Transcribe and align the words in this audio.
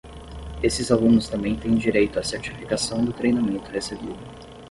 Esses 0.63 0.89
alunos 0.91 1.29
também 1.29 1.55
têm 1.55 1.75
direito 1.77 2.17
à 2.17 2.23
certificação 2.23 3.05
do 3.05 3.13
treinamento 3.13 3.69
recebido. 3.69 4.17